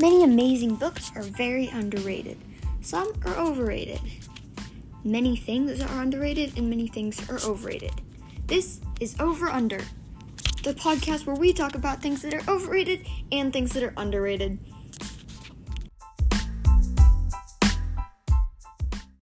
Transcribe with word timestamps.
Many 0.00 0.24
amazing 0.24 0.76
books 0.76 1.12
are 1.14 1.22
very 1.22 1.66
underrated. 1.66 2.38
Some 2.80 3.12
are 3.26 3.36
overrated. 3.36 4.00
Many 5.04 5.36
things 5.36 5.82
are 5.82 6.00
underrated 6.00 6.56
and 6.56 6.70
many 6.70 6.88
things 6.88 7.28
are 7.28 7.38
overrated. 7.46 7.92
This 8.46 8.80
is 8.98 9.14
Over 9.20 9.50
Under, 9.50 9.82
the 10.62 10.72
podcast 10.72 11.26
where 11.26 11.36
we 11.36 11.52
talk 11.52 11.74
about 11.74 12.00
things 12.00 12.22
that 12.22 12.32
are 12.32 12.50
overrated 12.50 13.06
and 13.30 13.52
things 13.52 13.74
that 13.74 13.82
are 13.82 13.92
underrated. 13.98 14.58